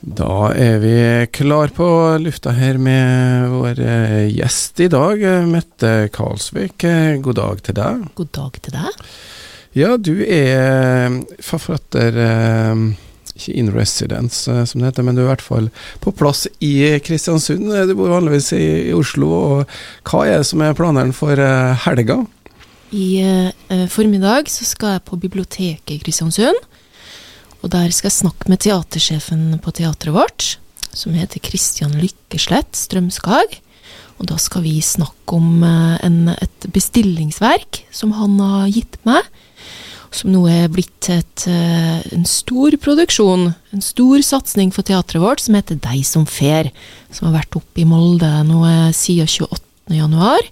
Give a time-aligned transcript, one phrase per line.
[0.00, 0.96] Da er vi
[1.32, 1.86] klar på
[2.20, 6.84] lufta her med vår eh, gjest i dag, eh, Mette Karlsvik.
[6.84, 8.04] Eh, God dag til deg.
[8.18, 9.00] God dag til deg.
[9.76, 12.16] Ja, du er forfatter
[13.36, 15.66] Ikke in residence, som det heter, men du er i hvert fall
[16.00, 17.68] på plass i Kristiansund.
[17.68, 19.28] Du bor vanligvis i Oslo.
[19.28, 19.74] og
[20.08, 21.36] Hva er det som er planene for
[21.84, 22.22] helga?
[22.96, 23.50] I
[23.92, 26.64] formiddag så skal jeg på biblioteket i Kristiansund.
[27.64, 30.48] Og der skal jeg snakke med teatersjefen på teatret vårt,
[30.96, 33.60] som heter Kristian Lykkeslett Strømskag.
[34.16, 39.26] Og da skal vi snakke om eh, en, et bestillingsverk som han har gitt meg.
[40.14, 45.42] Som nå er blitt et, eh, en stor produksjon, en stor satsing for teatret vårt,
[45.44, 46.70] som heter Deg som fer.
[47.12, 48.62] Som har vært oppe i Molde nå
[48.96, 49.98] siden 28.
[49.98, 50.48] januar.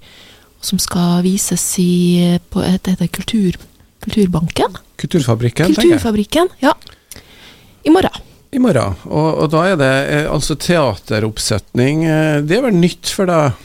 [0.60, 3.56] Og som skal vises i, på et, et, kultur,
[4.04, 4.78] Kulturbanken.
[5.00, 6.74] Kulturfabrikken, Kulturfabrikken, ja.
[7.84, 8.24] I morgen.
[8.54, 8.96] I morgen.
[9.08, 12.04] Og, og da er det eh, altså teateroppsetning.
[12.06, 13.56] Eh, det er vel nytt for deg?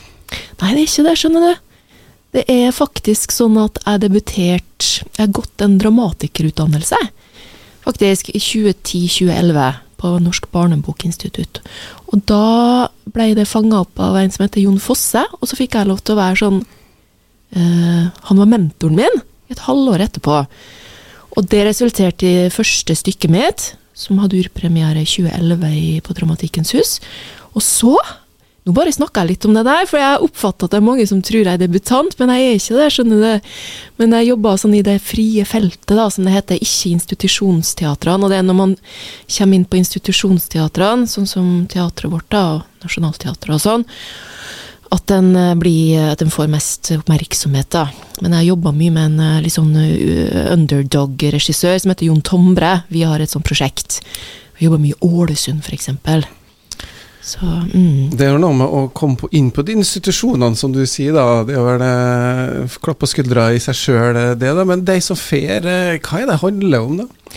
[0.59, 1.65] Nei, det er ikke det, skjønner du.
[2.39, 4.65] Det er faktisk sånn at jeg debuterte
[5.17, 6.97] Jeg har gått en dramatikerutdannelse,
[7.83, 11.59] faktisk, i 2010-2011 på Norsk barnebokinstitutt.
[12.13, 15.75] Og da ble det fanga opp av en som heter Jon Fosse, og så fikk
[15.75, 19.19] jeg lov til å være sånn øh, Han var mentoren min
[19.49, 20.39] et halvår etterpå.
[21.37, 26.97] Og det resulterte i første stykket mitt, som hadde urpremiere i 2011 på Dramatikkens hus.
[27.53, 27.95] Og så
[28.67, 31.05] Nå bare snakker jeg litt om det der, for jeg oppfatter at det er mange
[31.09, 33.53] som tror jeg er debutant, men jeg er ikke det, skjønner du.
[33.97, 38.27] Men jeg jobber sånn i det frie feltet, da, som det heter, ikke institusjonsteatrene.
[38.27, 42.85] Og det er når man kommer inn på institusjonsteatrene, sånn som teatret vårt, da, og
[42.85, 43.87] Nationaltheatret og sånn,
[44.89, 47.87] at den, eh, blir, at den får mest oppmerksomhet, da.
[48.21, 52.83] Men jeg jobba mye med en eh, litt sånn eh, underdog-regissør som heter Jon Tombre.
[52.89, 54.01] Vi har et sånt prosjekt.
[54.57, 55.91] Vi jobber mye i Ålesund, f.eks.
[57.29, 58.15] Så, mm.
[58.17, 61.43] Det er noe med å komme på, inn på de institusjonene, som du sier, da.
[61.45, 64.65] Det vel eh, klapp på skuldra i seg sjøl, det, da.
[64.65, 65.61] Men de som fer,
[66.01, 67.35] hva er det handler om, da?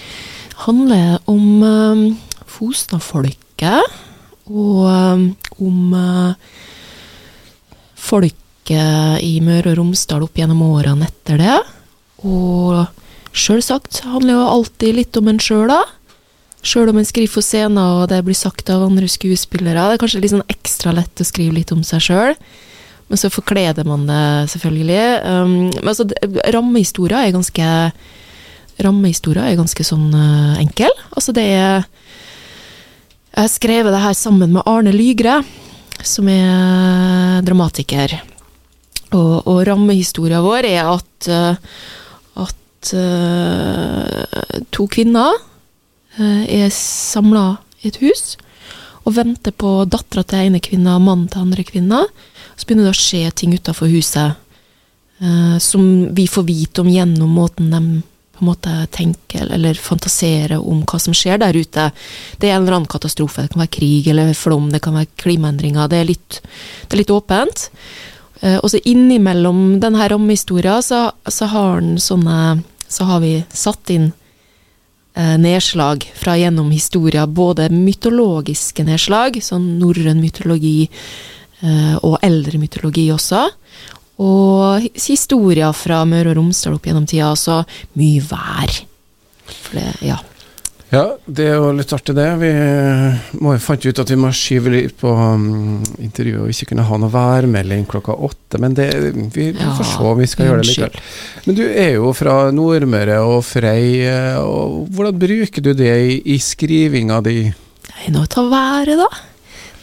[0.52, 2.02] Det handler om um,
[2.48, 4.00] Fosna-folket,
[4.48, 5.24] og um,
[5.62, 6.52] om uh,
[8.02, 11.58] folket i Møre og Romsdal opp gjennom årene etter det.
[12.26, 12.84] Og
[13.34, 15.82] sjølsagt handler jo alltid litt om en sjøl, da.
[16.62, 19.88] Sjøl om en skriver for scenen og det blir sagt av andre skuespillere.
[19.91, 22.36] Det er kanskje litt sånn ekstra lett å skrive litt om seg sjøl.
[23.10, 24.22] Men så forkleder man det,
[24.54, 25.02] selvfølgelig.
[25.26, 26.06] Um, men altså,
[26.54, 27.70] rammehistoria er ganske
[28.82, 30.91] Rammehistoria er ganske sånn uh, enkel.
[31.12, 31.82] Altså, det er
[33.34, 35.42] Jeg har skrevet det her sammen med Arne Lygre
[36.06, 38.14] som er dramatiker.
[39.12, 41.56] Og, og rammehistoria vår er at, eh,
[42.42, 45.36] at uh, to kvinner
[46.16, 48.38] uh, er samla i et hus
[49.02, 52.04] og venter på dattera til ene kvinna og mannen til andre kvinna.
[52.56, 54.38] Så begynner det å skje ting utafor huset
[55.20, 57.82] uh, som vi får vite om gjennom måten de
[58.42, 61.91] på en måte tenke eller fantasere om hva som skjer der ute.
[62.42, 63.44] Det er en eller annen katastrofe.
[63.44, 65.86] Det kan være krig eller flom, det kan være klimaendringer.
[65.88, 66.41] Det er litt,
[66.88, 67.69] det er litt åpent.
[68.42, 74.10] Uh, og så innimellom denne rammehistoria så, så, har sånne, så har vi satt inn
[74.10, 80.91] uh, nedslag fra gjennom historia, både mytologiske nedslag, sånn norrøn mytologi,
[81.62, 83.47] uh, og eldre mytologi også.
[84.20, 87.62] Og historier fra Møre og Romsdal opp gjennom tida, altså
[87.98, 88.76] mye vær.
[89.48, 90.18] For det, ja.
[90.92, 92.26] Ja, det er jo litt artig, det.
[92.42, 92.48] Vi
[93.40, 96.98] må, fant ut at vi må skyve litt på um, intervjuet og ikke kunne ha
[97.00, 98.60] noe værmelding klokka åtte.
[98.60, 98.90] Men det,
[99.32, 101.00] vi ja, får se om vi skal gjøre det likevel.
[101.46, 104.04] Men du er jo fra Nordmøre og Frei.
[104.44, 107.38] Og hvordan bruker du det i, i skrivinga di?
[107.88, 109.08] Nei, nå ta været, da.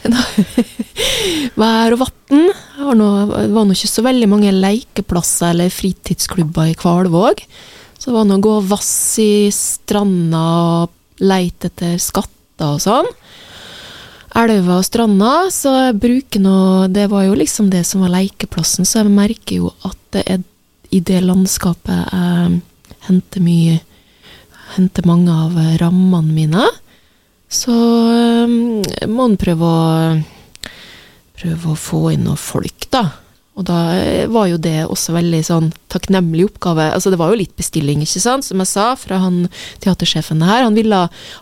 [1.59, 2.45] Vær og vann.
[2.79, 7.43] Det var nå ikke så veldig mange lekeplasser eller fritidsklubber i Kvalvåg.
[7.99, 10.43] Så det var nå å gå vass i stranda
[10.83, 13.09] og leite etter skatter og sånn.
[14.39, 16.57] Elva og stranda, så jeg bruker nå
[16.93, 20.43] Det var jo liksom det som var lekeplassen, så jeg merker jo at det er
[20.93, 22.59] i det landskapet jeg
[23.09, 23.79] henter mye
[24.75, 26.65] Henter mange av rammene mine.
[27.49, 29.87] Så um, må en prøve å
[31.39, 33.05] prøve å få inn noen folk, da.
[33.59, 36.85] Og da eh, var jo det også veldig sånn takknemlig oppgave.
[36.95, 39.41] Altså det var jo litt bestilling, ikke sant, som jeg sa, fra han
[39.83, 40.63] teatersjefen her.
[40.63, 41.01] Han, ville,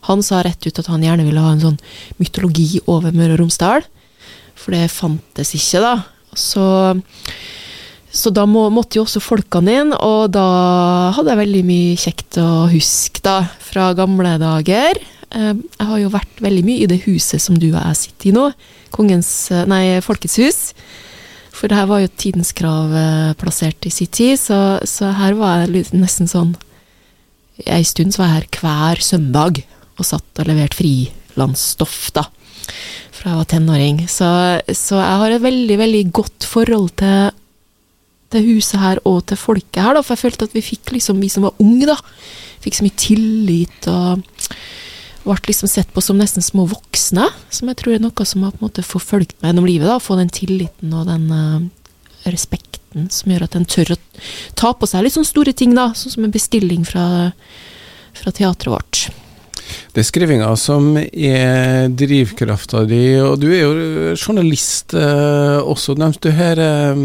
[0.09, 1.77] han sa rett ut at han gjerne ville ha en sånn
[2.21, 3.85] mytologi over Møre og Romsdal.
[4.57, 5.93] For det fantes ikke, da.
[6.37, 6.65] Så,
[8.09, 10.47] så da må, måtte jo også folkene inn, og da
[11.17, 15.05] hadde jeg veldig mye kjekt å huske, da, fra gamle dager.
[15.35, 18.29] Eh, jeg har jo vært veldig mye i det huset som du og jeg sitter
[18.29, 18.45] i nå.
[18.95, 20.59] Kongens, eh, nei, Folkets hus.
[21.51, 25.37] For det her var jo tidens krav eh, plassert i sin tid, så, så her
[25.39, 26.55] var jeg nesten sånn
[27.65, 29.63] Ei stund så var jeg her hver søndag
[29.97, 32.27] og satt og leverte frilansstoff, da.
[33.17, 34.03] Fra jeg var tenåring.
[34.05, 34.27] Så,
[34.77, 37.31] så jeg har et veldig, veldig godt forhold til
[38.27, 41.21] til huset her og til folket her, da, for jeg følte at vi fikk liksom,
[41.23, 41.95] vi som var unge, da,
[42.63, 44.25] fikk så mye tillit og
[45.27, 48.55] ble liksom sett på som nesten små voksne, som jeg tror er noe som har
[48.55, 49.89] på en måte forfulgt meg gjennom livet.
[49.89, 51.67] da, Få den tilliten og den uh,
[52.27, 54.01] respekten som gjør at en tør å
[54.57, 57.31] ta på seg litt sånne store ting, da, sånn som en bestilling fra,
[58.17, 59.07] fra teatret vårt.
[59.93, 66.29] Det er skrivinga som er drivkrafta di, og du er jo journalist eh, også, du
[66.33, 66.61] her.
[66.61, 67.01] Eh,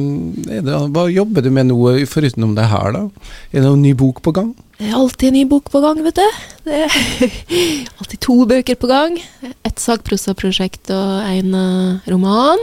[0.48, 1.78] det, hva jobber du med nå,
[2.10, 3.06] foruten om det her, da?
[3.52, 4.52] Er det noen ny bok på gang?
[4.82, 6.42] Det er alltid en ny bok på gang, vet du.
[6.66, 6.96] Det er
[8.02, 9.18] alltid to bøker på gang.
[9.62, 12.62] Et sakprosaprosjekt og en uh, roman.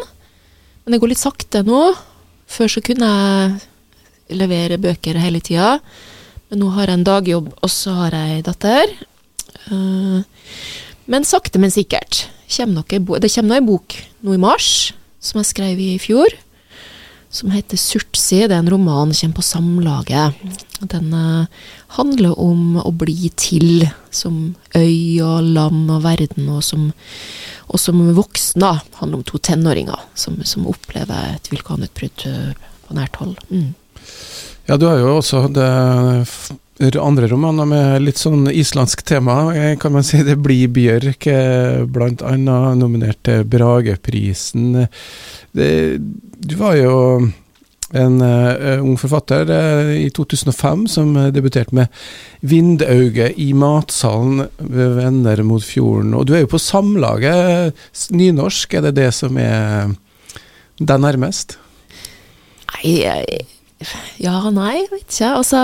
[0.83, 1.93] Men det går litt sakte nå.
[2.49, 5.77] Før så kunne jeg levere bøker hele tida.
[6.49, 8.93] Men nå har jeg en dagjobb, og så har jeg ei datter.
[9.69, 10.21] Uh,
[11.09, 12.27] men sakte, men sikkert.
[12.49, 13.95] Det kommer ei bok
[14.25, 16.33] nå i mars, som jeg skrev i fjor,
[17.29, 18.41] som heter Surtsi.
[18.47, 20.39] Det er en roman som kommer på Samlaget.
[20.81, 21.49] Den uh,
[21.97, 26.89] handler om å bli til som øy og land og verden, og som,
[27.69, 28.77] og som voksen, da.
[29.01, 32.25] Handler om to tenåringer som, som opplever et vulkanutbrudd
[32.87, 33.37] på nært hold.
[33.53, 33.75] Mm.
[34.69, 35.69] Ja, du har jo også det
[36.79, 40.23] andre romaner med litt sånn islandsk tema, eh, kan man si.
[40.23, 44.87] Det blir Bjørk, eh, blant annet nominert til Brageprisen.
[45.51, 45.99] Det,
[46.39, 46.95] du var jo
[47.89, 51.87] en uh, ung forfatter uh, i 2005 som debuterte med
[52.45, 56.13] 'Vindauge' i matsalen ved Venner mot fjorden.
[56.13, 57.73] Og du er jo på Samlaget
[58.13, 59.95] nynorsk, er det det som er
[60.77, 61.57] deg nærmest?
[62.69, 63.47] Nei, jeg
[64.19, 65.31] ja, nei, vet ikke.
[65.37, 65.59] Altså,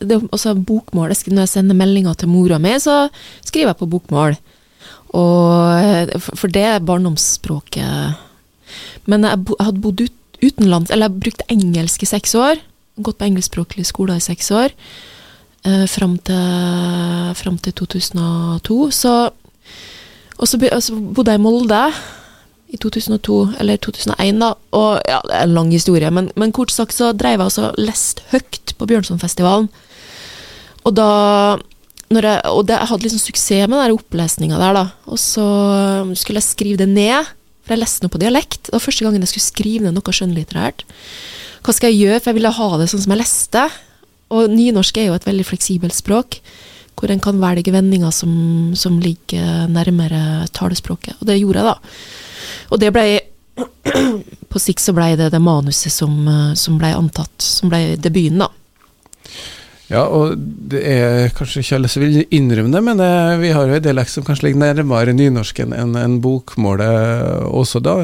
[0.00, 3.08] det, altså bokmål Når jeg sender meldinger til mora mi, så
[3.46, 4.36] skriver jeg på bokmål.
[5.16, 8.20] Og, for det er barndomsspråket.
[9.10, 12.60] Men jeg, jeg hadde bodd ut, utenlands, eller jeg brukte engelsk i seks år.
[13.00, 14.76] Gått på engelskspråklige skoler i seks år.
[15.64, 18.78] Eh, fram, til, fram til 2002.
[18.96, 19.14] Så,
[20.36, 21.84] og så bodde jeg i Molde
[22.70, 24.52] i 2002, eller 2001, da.
[24.76, 27.72] Og ja, det er en lang historie, men, men kort sagt så dreiv jeg altså
[27.80, 29.68] lest høyt på Bjørnsonfestivalen.
[30.86, 31.10] Og da
[32.10, 34.86] jeg, og det, jeg hadde liksom suksess med den opplesninga der, da.
[35.06, 35.44] Og så
[36.18, 37.28] skulle jeg skrive det ned,
[37.62, 38.64] for jeg leste noe på dialekt.
[38.66, 40.82] Det var første gangen jeg skulle skrive ned noe skjønnlitterært.
[41.62, 43.62] Hva skal jeg gjøre, for jeg ville ha det sånn som jeg leste.
[44.34, 46.40] Og nynorsk er jo et veldig fleksibelt språk,
[46.98, 48.32] hvor en kan velge vendinger som,
[48.76, 51.18] som ligger nærmere talespråket.
[51.20, 52.29] Og det gjorde jeg, da.
[52.70, 53.20] Og det blei
[54.50, 58.42] På sikt så blei det det manuset som, eh, som blei antatt, som blei debuten,
[58.42, 58.50] da.
[59.90, 60.38] Ja, og
[60.70, 63.00] det er kanskje ikke alle som vil innrømme det, men
[63.42, 67.96] vi har jo en dialekt som kanskje ligger nærmere nynorsken enn en bokmålet også da.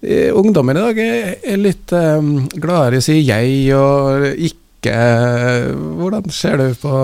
[0.00, 4.96] Eh, ungdommen i dag er litt um, gladere i å si jeg og ikke.
[5.98, 6.94] Hvordan ser du på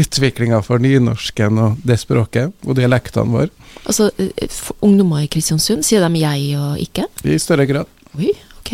[0.00, 3.52] utviklinga for nynorsken og det språket, og dialektene våre?
[3.84, 7.06] Altså, eh, ungdommer i Kristiansund, sier de jeg og ikke?
[7.24, 7.90] I større grad.
[8.16, 8.72] Oi, ok.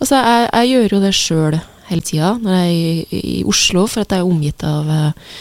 [0.00, 1.58] Altså, jeg, jeg gjør jo det sjøl
[1.88, 2.72] hele tida når jeg er
[3.18, 5.36] i, i, Oslo, for at jeg er omgitt av eh,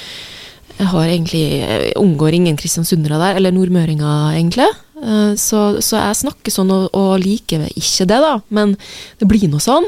[0.82, 4.70] Jeg har egentlig jeg omgår ingen kristiansundere der, eller nordmøringer, egentlig.
[5.02, 8.38] Eh, så, så, jeg snakker sånn og, og liker ikke det, da.
[8.50, 8.74] Men
[9.22, 9.86] det blir nå sånn.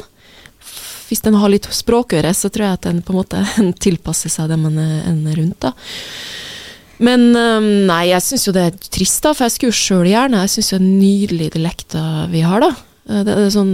[1.09, 3.41] Hvis den har litt språkøre, så tror jeg at den på en måte
[3.85, 4.79] tilpasser seg dem en
[5.29, 5.73] er rundt, da.
[7.03, 10.09] Men um, nei, jeg syns jo det er trist, da, for jeg skulle jo sjøl
[10.11, 10.45] gjerne.
[10.45, 12.71] Jeg syns det er nydelig dialekter vi har, da.
[13.09, 13.73] Eh, det, det sånn,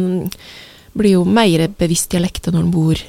[0.98, 3.01] blir jo mer bevisst dialekter når en bor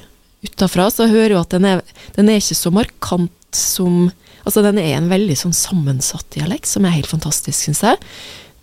[0.45, 1.81] utafra, så jeg hører jo at den er,
[2.17, 4.11] den er ikke så markant som
[4.41, 7.99] Altså, den er en veldig sånn sammensatt dialekt, som er helt fantastisk, syns jeg.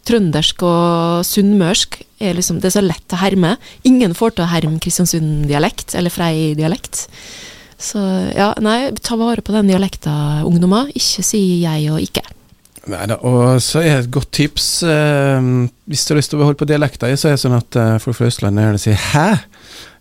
[0.10, 3.52] Trøndersk og sunnmørsk er liksom Det er så lett å herme.
[3.86, 7.04] Ingen får til å herme Kristiansund-dialekt, eller Frei-dialekt.
[7.78, 8.02] Så
[8.34, 10.90] ja, nei, ta vare på den dialekta, ungdommer.
[10.98, 12.26] Ikke si jeg og ikke.
[12.88, 15.48] Nei da, og så er et godt tips eh,
[15.92, 17.98] Hvis du har lyst til å holde på dialekta, så er det sånn at eh,
[18.00, 19.44] folk fra Østlandet gjerne sier 'hæ?'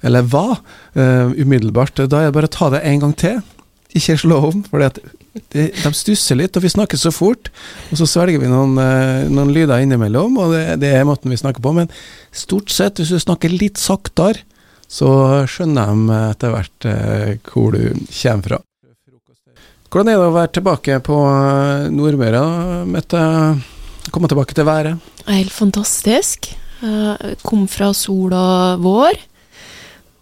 [0.06, 0.60] eller 'hva?'
[0.94, 1.98] eh, umiddelbart.
[2.06, 3.40] Da er det bare å ta det en gang til.
[3.96, 4.84] Ikke slå om, for
[5.52, 7.50] de stusser litt, og vi snakker så fort.
[7.90, 11.40] Og så svelger vi noen, eh, noen lyder innimellom, og det, det, er måten vi
[11.40, 11.72] snakker på.
[11.76, 11.90] Men
[12.32, 14.44] stort sett, hvis du snakker litt saktere,
[14.88, 15.10] så
[15.50, 18.60] skjønner de etter hvert eh, hvor du kommer fra.
[19.86, 22.42] Hvordan er det å være tilbake på eh, Nordmøre,
[22.90, 23.22] Mette?
[24.14, 25.08] Komme tilbake til været?
[25.26, 26.52] Helt fantastisk.
[26.82, 29.16] Jeg kom fra sol og vår,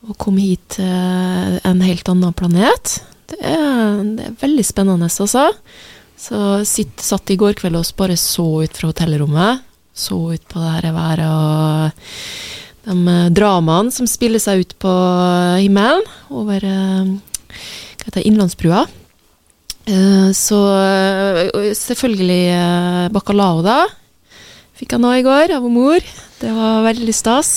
[0.07, 2.95] og kom hit til en helt annen planet.
[3.29, 5.51] Det er, det er veldig spennende, altså.
[6.25, 9.65] Så sitt, satt i går kveld og bare så ut fra hotellrommet.
[9.95, 12.15] Så ut på det her været og
[12.85, 14.93] de eh, dramaene som spiller seg ut på
[15.61, 18.85] himmelen over eh, hva heter det, Innlandsbrua.
[19.85, 20.61] Eh, så
[21.77, 22.43] selvfølgelig
[23.15, 23.85] bacalao, da.
[24.75, 26.05] Fikk jeg nå i går av mor.
[26.41, 27.55] Det var veldig stas.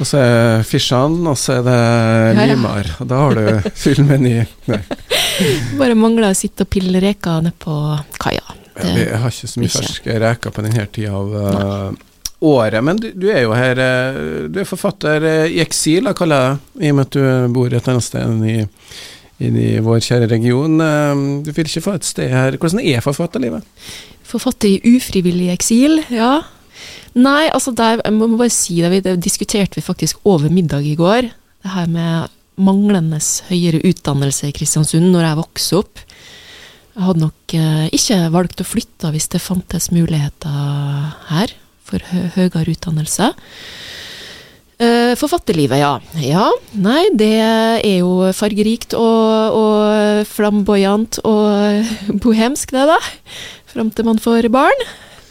[0.00, 1.80] Og så er Fishan, og så er det
[2.38, 2.86] ja, Limar.
[3.02, 4.38] Og da har du full meny.
[5.76, 7.74] Bare mangler å sitte og pille reker nede på
[8.16, 8.46] kaia.
[8.80, 11.34] Ja, vi har ikke så mye ferske reker på denne tida av
[12.40, 12.84] året.
[12.84, 16.54] Men du, du, er jo her uh, Du er forfatter uh, i eksil, jeg kaller
[16.56, 18.56] det, i og med at du bor et annet sted enn i,
[19.46, 20.78] i vår kjære region.
[21.44, 23.64] du vil ikke få et sted her Hvordan er forfatterlivet?
[24.30, 26.42] Forfatter i ufrivillig eksil, ja.
[27.18, 30.94] Nei, altså der, jeg må bare si det, det diskuterte vi faktisk over middag i
[30.94, 31.32] går.
[31.64, 33.18] Det her med manglende
[33.48, 36.04] høyere utdannelse i Kristiansund når jeg vokste opp.
[36.94, 41.54] Jeg hadde nok eh, ikke valgt å flytte hvis det fantes muligheter her
[41.90, 43.32] for høyere utdannelse.
[44.80, 45.92] Eh, forfatterlivet, ja.
[46.24, 51.84] Ja, nei, det er jo fargerikt og, og flamboyant og
[52.24, 52.96] bohemsk, det, da.
[53.68, 54.86] Fram til man får barn.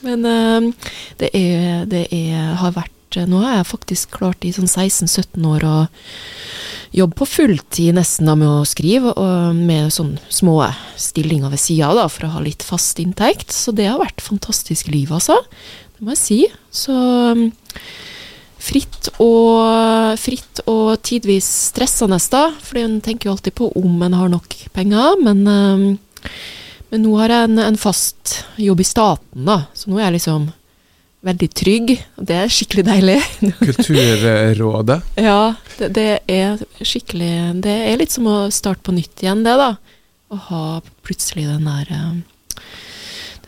[0.05, 4.69] Men uh, det, er, det er, har vært Nå har jeg faktisk klart i sånn
[4.69, 5.77] 16-17 år å
[6.93, 10.59] jobbe på fulltid nesten da med å skrive, og med sånn små
[10.93, 13.49] stillinger ved sida da, for å ha litt fast inntekt.
[13.49, 15.39] Så det har vært fantastisk liv, altså.
[15.99, 16.39] Det må jeg si.
[16.71, 17.49] Så um,
[18.59, 22.45] fritt og, fritt og tidvis stressende, da.
[22.63, 25.85] For en tenker jo alltid på om en har nok penger, men um,
[26.89, 30.15] men nå har jeg en, en, fast jobb i staten, da, så nå er jeg
[30.17, 30.47] liksom
[31.27, 31.93] veldig trygg.
[32.17, 33.19] Og det er skikkelig deilig.
[33.59, 34.97] Kulturrådet?
[35.19, 39.55] ja, det, det, er skikkelig Det er litt som å starte på nytt igjen, det,
[39.59, 39.75] da.
[40.29, 40.63] Å ha
[41.05, 42.11] plutselig den der eh,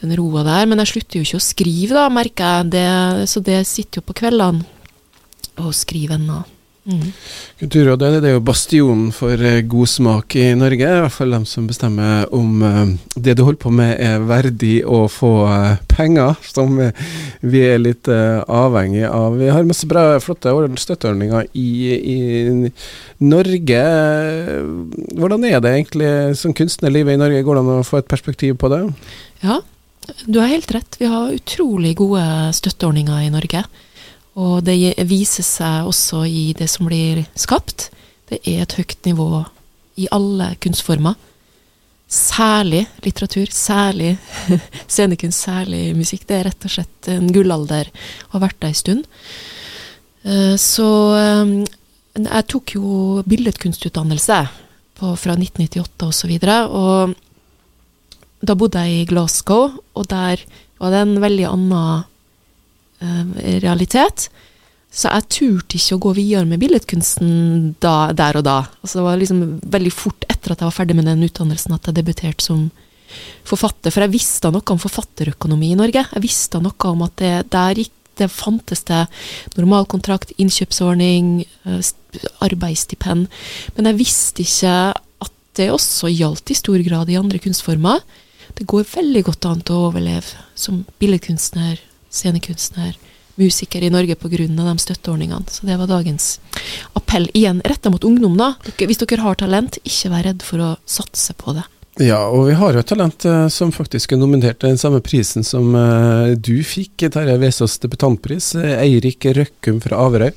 [0.01, 0.69] den roa der.
[0.69, 2.71] Men jeg slutter jo ikke å skrive, da, merker jeg.
[2.77, 2.87] Det,
[3.31, 4.65] så det sitter jo på kveldene
[5.61, 6.41] og skriver ennå.
[6.81, 7.11] Mm.
[7.59, 10.81] Kulturrådet det er jo bastionen for eh, god smak i Norge.
[10.81, 14.79] I hvert fall dem som bestemmer om uh, det du holder på med er verdig
[14.89, 19.37] å få uh, penger, som vi er litt avhengig av.
[19.37, 21.69] Vi har masse bra, flotte støtteordninger i,
[22.15, 22.71] i,
[23.21, 23.83] Norge.
[25.13, 27.43] Hvordan er det egentlig som kunstnerlivet i Norge?
[27.45, 28.81] Går det an å få et perspektiv på det?
[29.45, 29.59] Ja,
[30.25, 30.95] du har helt rett.
[30.99, 32.23] Vi har utrolig gode
[32.57, 33.63] støtteordninger i Norge.
[34.39, 34.77] Og det
[35.09, 37.89] viser seg også i det som blir skapt.
[38.31, 39.43] Det er et høyt nivå
[39.99, 41.17] i alle kunstformer.
[42.11, 44.15] Særlig litteratur, særlig
[44.91, 46.25] scenekunst, særlig musikk.
[46.27, 47.91] Det er rett og slett en gullalder
[48.29, 49.05] og har vært det en stund.
[50.23, 50.89] Eh, så
[51.19, 51.53] eh,
[52.19, 54.41] jeg tok jo billedkunstutdannelse
[55.01, 56.57] fra 1998 og så videre.
[56.67, 57.15] Og
[58.41, 60.41] da bodde jeg i Glasgow, og der
[60.81, 62.05] var det en veldig annen
[63.01, 64.27] Eh, realitet.
[64.93, 68.57] Så jeg turte ikke å gå videre med billedkunsten da, der og da.
[68.83, 69.39] Altså det var liksom
[69.73, 72.67] veldig fort etter at jeg var ferdig med den utdannelsen at jeg debuterte som
[73.47, 73.89] forfatter.
[73.89, 76.03] For jeg visste noe om forfatterøkonomi i Norge.
[76.11, 79.05] Jeg visste noe om at det, der gikk, det fantes det
[79.55, 81.93] normalkontrakt, innkjøpsordning, eh,
[82.45, 83.31] arbeidsstipend.
[83.77, 84.75] Men jeg visste ikke
[85.25, 88.03] at det også gjaldt i stor grad i andre kunstformer.
[88.57, 91.79] Det går veldig godt an å overleve som billedkunstner,
[92.11, 92.97] scenekunstner,
[93.39, 94.47] musiker i Norge pga.
[94.47, 95.49] de støtteordningene.
[95.49, 96.39] Så det var dagens
[96.93, 97.29] appell.
[97.33, 98.53] Igjen retta mot ungdom, da.
[98.77, 101.63] Hvis dere har talent, ikke vær redd for å satse på det.
[101.99, 105.01] Ja, og vi har jo et talent eh, som faktisk er nominert til den samme
[105.03, 108.53] prisen som eh, du fikk, Terje Vesaas debutantpris.
[108.55, 110.31] Uh, Eirik Røkkum fra Averøy.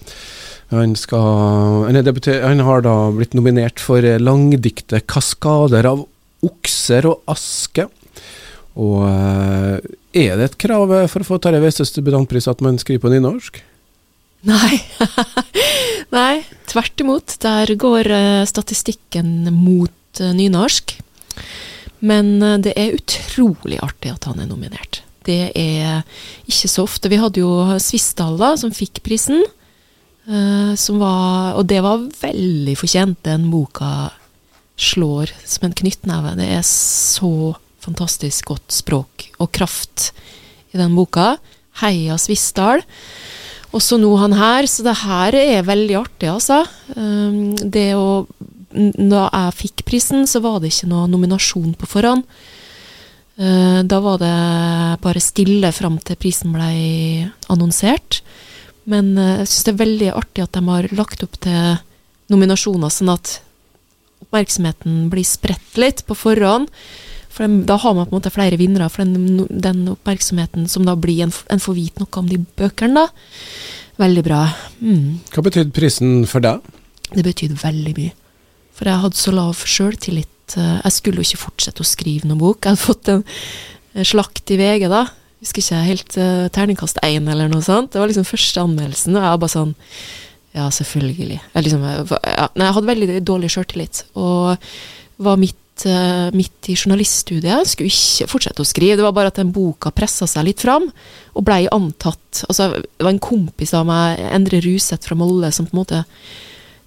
[0.74, 6.02] Han, skal, han, han, har da blitt nominert for langdiktet 'Kaskader av
[6.42, 7.86] okser og aske'.
[8.80, 13.12] Og er det et krav for å få Terje Westøs debutantpris at man skriver på
[13.12, 13.60] nynorsk?
[14.44, 14.80] Nei.
[16.16, 17.36] Nei, tvert imot.
[17.44, 20.96] Der går uh, statistikken mot nynorsk.
[22.04, 25.00] Men det er utrolig artig at han er nominert.
[25.24, 26.02] Det er
[26.44, 27.08] ikke så ofte.
[27.08, 29.40] Vi hadde jo Svissdal, da, som fikk prisen.
[30.76, 33.22] som var Og det var veldig fortjent.
[33.24, 34.10] Den boka
[34.76, 36.36] slår som en knyttneve.
[36.36, 37.54] Det er så
[37.84, 40.10] fantastisk godt språk og kraft
[40.74, 41.36] i den boka.
[41.82, 42.82] Heia Svissdal.
[43.74, 46.62] Også nå han her, så det her er veldig artig, altså.
[46.94, 48.24] Um, det å
[48.74, 52.24] da jeg fikk prisen, så var det ikke noe nominasjon på forhånd.
[53.36, 54.34] Eh, da var det
[55.02, 58.20] bare stille fram til prisen ble annonsert.
[58.90, 61.78] Men eh, jeg syns det er veldig artig at de har lagt opp til
[62.34, 63.38] nominasjoner, sånn at
[64.24, 66.70] oppmerksomheten blir spredt litt på forhånd.
[67.34, 70.86] For de, da har man på en måte flere vinnere, for den, den oppmerksomheten som
[70.86, 73.40] da blir en, en får vite noe om de bøkene, da.
[74.00, 74.44] Veldig bra.
[74.82, 75.20] Mm.
[75.34, 76.62] Hva betydde prisen for deg?
[77.14, 78.14] Det betydde veldig mye.
[78.74, 82.40] For jeg hadde så lav sjøltillit Eh, jeg skulle jo ikke fortsette å skrive noen
[82.40, 82.60] bok.
[82.64, 83.24] Jeg hadde fått en
[84.06, 85.06] slakt i VG, da.
[85.44, 87.92] Husker ikke helt uh, terningkast én eller noe sånt.
[87.92, 89.74] Det var liksom første anmeldelsen, og jeg var bare sånn
[90.54, 91.40] Ja, selvfølgelig.
[91.42, 94.04] Jeg, liksom, ja, nei, jeg hadde veldig dårlig sjøltillit.
[94.14, 94.54] Og
[95.26, 97.68] var midt, uh, midt i journaliststudiet.
[97.70, 98.98] Skulle ikke fortsette å skrive.
[99.00, 100.88] Det var bare at den boka pressa seg litt fram,
[101.34, 105.68] og blei antatt Altså, det var en kompis av meg, Endre Ruseth fra Molde, som
[105.68, 106.00] på en måte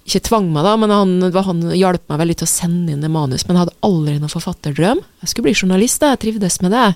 [0.08, 1.14] ikke tvang meg, da, men han,
[1.44, 3.44] han hjalp meg veldig til å sende inn det manus.
[3.44, 5.02] Men jeg hadde aldri noen forfatterdrøm.
[5.22, 6.86] Jeg skulle bli journalist, jeg trivdes med det.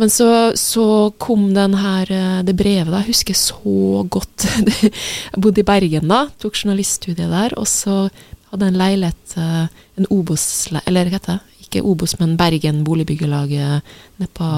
[0.00, 0.28] Men så,
[0.58, 3.02] så kom her, eh, det brevet, da.
[3.04, 4.46] Jeg husker så godt.
[5.34, 7.54] Jeg bodde i Bergen da, tok journaliststudiet der.
[7.60, 8.08] Og så
[8.54, 9.66] hadde en leilighet, eh,
[9.98, 11.53] en Obos, eller hva heter det?
[11.74, 13.52] Ikke Obos, men Bergen boligbyggelag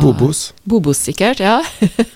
[0.02, 0.52] Bobos?
[0.68, 1.62] Bobos, sikkert, ja.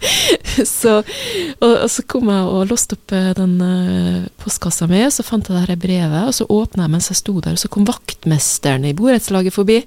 [0.66, 5.14] så, og, og, så kom jeg og låste opp eh, den uh, postkassa mi, og
[5.14, 7.62] så fant jeg det her brevet, og så åpna jeg mens jeg sto der, og
[7.62, 9.80] så kom vaktmesteren i borettslaget forbi.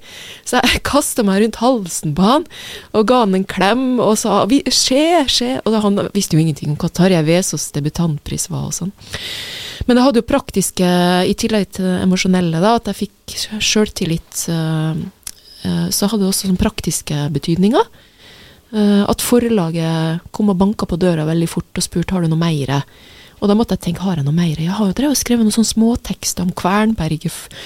[0.49, 2.47] Så jeg kasta meg rundt halsen på han
[2.97, 6.79] og ga han en klem og sa 'skje, skje', og han visste jo ingenting om
[6.81, 8.93] hva Tarjei Vesaas debutantpris var og sånn.
[9.85, 10.87] Men det hadde jo praktiske,
[11.27, 14.95] i tillegg til det emosjonelle, da, at jeg fikk sjøltillit, uh,
[15.63, 17.87] så hadde det også sånn praktiske betydninger.
[18.73, 22.41] Uh, at forlaget kom og banka på døra veldig fort og spurte har du noe
[22.41, 22.79] mer.
[23.43, 24.55] Og da måtte jeg tenke har jeg noe mer?
[24.55, 27.57] Jeg har jo drevet skrevet noen sånne småtekster om Kvernberget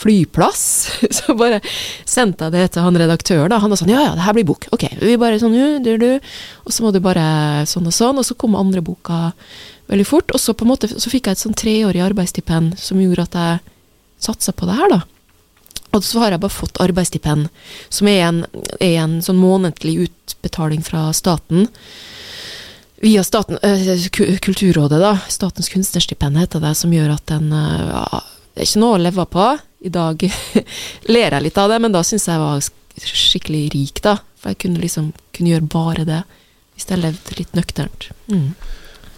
[0.00, 0.62] flyplass.
[1.18, 1.60] Så bare
[2.08, 3.52] sendte jeg det til han redaktøren.
[3.52, 4.64] da, Han var sånn ja ja, det her blir bok.
[4.72, 6.08] Ok, vi bare sånn, du, du.
[6.64, 8.16] Og så må du bare sånn og sånn.
[8.16, 9.34] Og så kom andre boka
[9.92, 10.32] veldig fort.
[10.32, 13.36] Og så på en måte, så fikk jeg et sånn treårig arbeidsstipend som gjorde at
[13.36, 13.60] jeg
[14.26, 15.02] satsa på det her, da.
[15.96, 17.48] Og så har jeg bare fått arbeidsstipend,
[17.88, 18.42] som er en,
[18.80, 21.70] er en sånn månedlig utbetaling fra staten.
[23.02, 25.18] Via staten, øh, Kulturrådet, da.
[25.28, 28.22] Statens kunstnerstipend heter det, som gjør at øh, ja,
[28.54, 29.50] Det er ikke noe å leve på.
[29.84, 30.22] I dag
[31.14, 32.64] ler jeg litt av det, men da syns jeg var
[32.96, 34.16] skikkelig rik, da.
[34.40, 36.22] For jeg kunne liksom kunne gjøre bare det,
[36.74, 38.08] hvis jeg levde litt nøkternt.
[38.32, 38.54] Mm.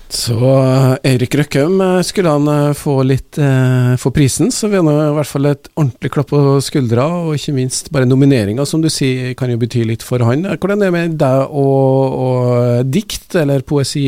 [0.08, 4.86] Så eh, Eirik Røkkum, eh, skulle han eh, få litt eh, for prisen, så vil
[4.88, 8.80] han i hvert fall et ordentlig klapp på skuldra, og ikke minst bare nomineringa, som
[8.80, 10.46] du sier kan jo bety litt for han.
[10.48, 14.06] Hvordan er det med deg og, og dikt, eller poesi,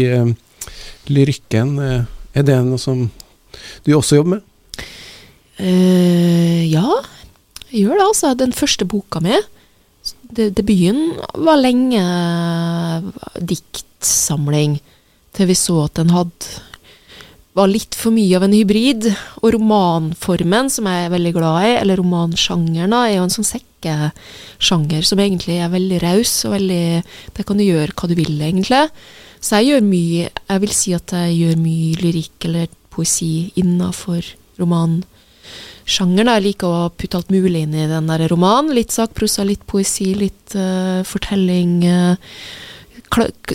[1.13, 1.77] lyrikken?
[2.33, 3.05] Er det noe som
[3.85, 4.47] du også jobber med?
[5.61, 6.87] Uh, ja,
[7.69, 8.31] jeg gjør det altså.
[8.41, 9.37] Den første boka mi,
[10.33, 12.01] debuten, var lenge
[13.45, 14.79] diktsamling
[15.37, 16.61] til vi så at den hadde
[17.57, 19.09] var litt for mye av en hybrid.
[19.43, 25.07] Og romanformen, som jeg er veldig glad i, eller romansjangeren, er jo en sånn sekkesjanger
[25.07, 26.85] som egentlig er veldig raus, og veldig
[27.37, 28.87] Der kan du gjøre hva du vil, egentlig.
[29.41, 34.25] Så jeg gjør mye Jeg vil si at jeg gjør mye lyrikk eller poesi innafor
[34.61, 36.35] romansjangeren.
[36.35, 38.75] Jeg liker å putte alt mulig inn i den der romanen.
[38.77, 41.79] Litt sakprosa, litt poesi, litt uh, fortelling.
[41.87, 42.19] Uh,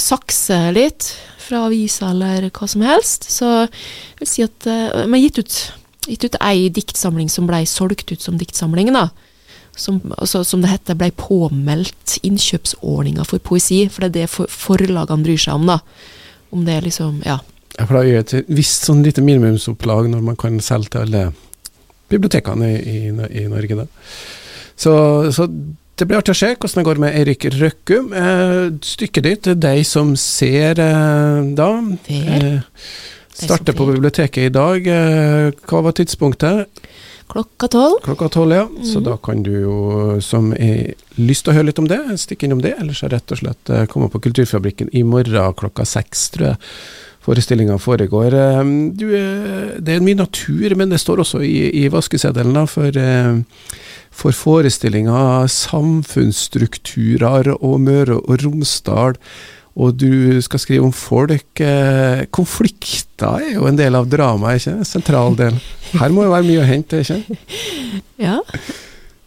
[0.02, 1.10] sakse litt
[1.46, 3.28] fra avisa eller hva som helst.
[3.32, 5.60] Så jeg vil si at uh, har gitt ut,
[6.10, 9.10] gitt ut ei diktsamling som blei solgt ut som diktsamling, da.
[9.76, 13.84] Som, altså, som det heter, blei påmeldt innkjøpsordninga for poesi.
[13.92, 15.82] For det er det for, forlagene bryr seg om, da.
[16.56, 17.42] Om det er liksom Ja.
[17.76, 21.24] Ja, for da er et visst sånn lite minimumsopplag når man kan selge til alle
[22.08, 23.86] bibliotekene i, i, i Norge, da.
[24.80, 24.94] Så,
[25.36, 25.50] så
[25.96, 28.10] det blir artig å se hvordan det går med Eirik Røkkum.
[28.20, 31.70] Eh, stykket ditt, deg som ser eh, da
[32.12, 32.58] eh,
[33.36, 34.86] Starter på biblioteket i dag.
[35.68, 36.70] Hva var tidspunktet?
[37.28, 37.98] Klokka tolv.
[38.06, 38.62] Klokka tolv, ja.
[38.64, 38.86] Mm.
[38.88, 39.80] Så da kan du jo,
[40.24, 42.78] som har lyst til å høre litt om det, stikke innom det.
[42.80, 46.62] Eller så rett og slett komme på Kulturfabrikken i morgen klokka seks, tror jeg
[47.26, 48.38] forestillinga foregår.
[48.38, 48.62] Eh,
[48.96, 49.10] du,
[49.82, 53.04] det er mye natur, men det står også i, i vaskeseddelen, for
[54.16, 59.20] for forestillinga 'Samfunnsstrukturer og Møre og Romsdal'.
[59.76, 61.60] Og du skal skrive om folk.
[61.60, 65.52] Eh, konflikter er jo en del av dramaet, ikke en sentral del.
[66.00, 67.20] Her må jo være mye å hente, ikke
[68.28, 68.40] Ja,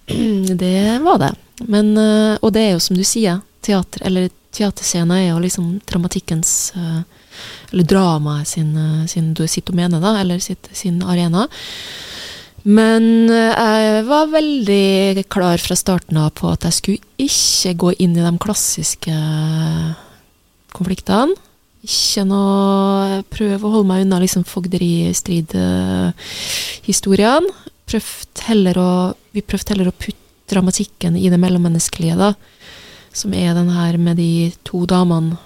[0.63, 1.37] det var det.
[1.69, 5.85] Men, eh, og det er jo som du sier, teater, eller teaterscena er jo liksom
[5.85, 7.05] dramatikkens eh,
[7.73, 8.71] Eller dramaet sin,
[9.11, 11.49] sin, sitt domene, da, eller sitt, sin arena.
[12.69, 18.17] Men jeg var veldig klar fra starten av på at jeg skulle ikke gå inn
[18.19, 19.15] i de klassiske
[20.77, 21.35] konfliktene.
[21.87, 27.49] Ikke noe Prøve å holde meg unna liksom fogderistrid-historiene.
[27.89, 29.15] Vi prøvde heller å
[29.95, 32.35] putte dramatikken i det mellommenneskelige, da.
[33.13, 35.37] Som er den her med de to damene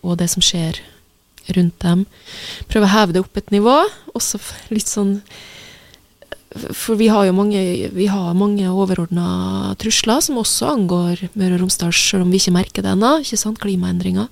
[0.00, 0.80] og det som skjer
[1.56, 2.04] rundt dem.
[2.70, 3.76] Prøve å heve det opp et nivå.
[4.16, 4.40] Også
[4.74, 5.18] litt sånn
[6.50, 7.60] For vi har jo mange,
[7.94, 12.94] vi overordna trusler som også angår Møre og Romsdal, selv om vi ikke merker det
[12.96, 13.20] ennå.
[13.22, 13.60] Ikke sant?
[13.62, 14.26] Klimaendringer.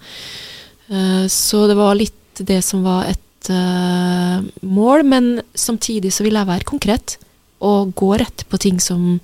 [0.91, 6.39] Uh, så det var litt det som var et uh, mål, men samtidig så vil
[6.39, 7.19] jeg være konkret
[7.65, 9.19] og gå rett på ting som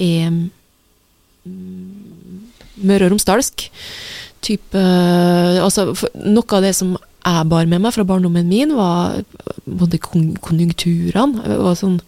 [0.00, 0.50] er mm,
[2.82, 3.66] Møre og romsdalsk.
[4.42, 4.82] Type
[5.62, 5.92] Altså,
[6.24, 9.20] noe av det som jeg bar med meg fra barndommen min, var
[9.66, 11.58] både konjunkturene.
[11.62, 12.00] Var sånn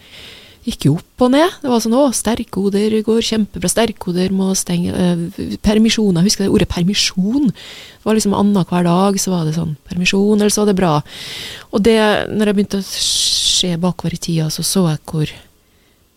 [0.65, 1.57] Gikk jo opp og ned.
[1.61, 3.69] Det var sånn 'Å, sterkhoder går kjempebra.
[3.69, 6.25] Sterkhoder må stenge uh, Permisjoner.
[6.25, 7.51] Jeg husker det ordet permisjon.
[7.53, 10.95] Det var liksom annenhver dag så var det sånn permisjon, eller så var det bra.
[11.69, 12.01] Og det,
[12.33, 15.29] når jeg begynte å se bakover i tida, så så jeg hvor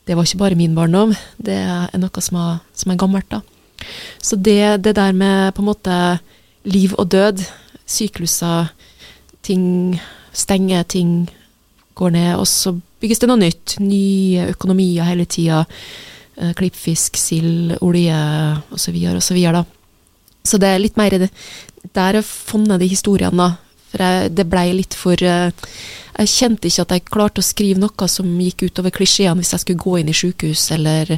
[0.08, 1.12] det var ikke bare min barndom.
[1.36, 3.42] Det er noe som er, som er gammelt, da.
[4.24, 5.98] Så det, det, der med på en måte
[6.64, 7.44] liv og død,
[7.88, 8.72] sykluser,
[9.48, 9.98] ting
[10.36, 11.30] stenger, ting
[11.98, 13.78] går ned, og så bygges det noe nytt.
[13.82, 15.64] Nye økonomier hele tida.
[16.38, 18.18] Eh, klippfisk, sild, olje
[18.76, 18.98] osv.
[19.18, 19.40] osv.
[19.42, 19.64] Så,
[20.52, 21.32] så det er litt mer det,
[21.96, 23.56] Der er funnet de historiene, da.
[23.88, 25.48] For jeg, det blei litt for uh,
[26.18, 29.64] jeg kjente ikke at jeg klarte å skrive noe som gikk utover klisjeene hvis jeg
[29.64, 31.14] skulle gå inn i sykehus eller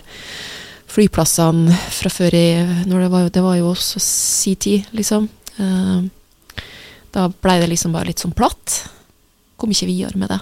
[0.89, 2.45] flyplassene fra før i
[2.85, 5.25] det var, det, var, jo også si tid, liksom.
[5.57, 6.05] Uh,
[7.15, 8.83] da blei det liksom bare litt sånn platt.
[9.59, 10.39] Kom ikke videre med det.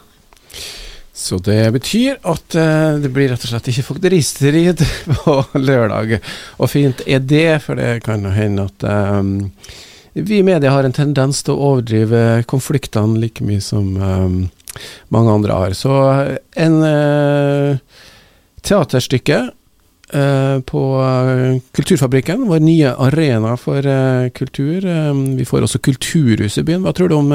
[1.17, 4.83] Så det betyr at uh, det blir rett og slett ikke fogderistrid
[5.23, 6.19] på lørdag.
[6.61, 8.85] Og fint er det, for det kan hende at
[9.17, 9.49] um,
[10.13, 14.37] vi i media har en tendens til å overdrive konfliktene like mye som um,
[15.13, 15.73] mange andre har.
[15.77, 15.93] Så
[16.53, 18.03] en uh,
[18.61, 19.41] teaterstykke
[20.07, 23.83] på uh, Kulturfabrikken, vår nye arena for
[24.37, 24.85] kultur.
[24.87, 26.85] Um, vi får også kulturhus i byen.
[26.85, 27.33] Hva tror du om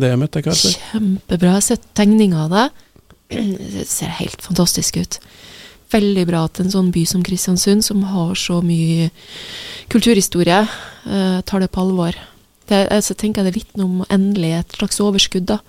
[0.00, 0.72] det, Mette Karpe?
[0.72, 1.50] Kjempebra.
[1.50, 2.66] Jeg har sett tegninger av det.
[3.28, 5.20] Det ser helt fantastisk ut
[5.94, 9.10] veldig bra at en sånn by som Kristiansund, som har så mye
[9.92, 10.64] kulturhistorie,
[11.04, 12.16] tar det på alvor.
[12.68, 15.52] Det, altså, tenker jeg det vitner om endelig et slags overskudd.
[15.52, 15.60] da.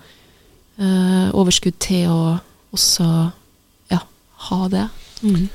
[1.36, 2.20] Overskudd til å
[2.76, 3.06] også
[3.92, 4.02] ja,
[4.48, 4.86] ha det.
[5.22, 5.48] Mm.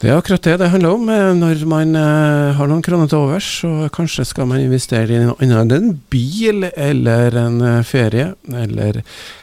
[0.00, 1.08] Det er akkurat det det handler om.
[1.12, 5.18] Eh, når man uh, har noen kroner til overs, så kanskje skal man investere i
[5.20, 9.02] noe annet enn en bil eller en uh, ferie, eller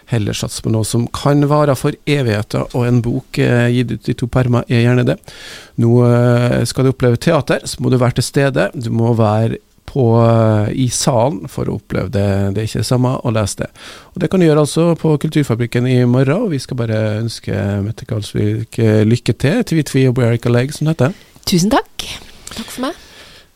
[0.09, 4.15] heller satse på noe som kan vare for evigheter, og en bok gitt ut i
[4.17, 5.17] to permer er gjerne det.
[5.83, 5.91] Nå
[6.71, 8.69] skal du oppleve teater, så må du være til stede.
[8.73, 10.05] Du må være på,
[10.75, 12.27] i salen for å oppleve det.
[12.55, 13.71] Det er ikke det samme å lese det.
[14.13, 16.47] Og Det kan du gjøre altså på Kulturfabrikken i morgen.
[16.47, 19.63] og Vi skal bare ønske Mette Karlsvik lykke til.
[19.63, 21.19] Tvitvi og a Leg, som det heter.
[21.47, 22.09] Tusen takk.
[22.51, 23.06] Takk for meg.